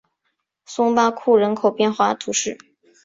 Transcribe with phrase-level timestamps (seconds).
[0.65, 2.57] 松巴库人口变化图示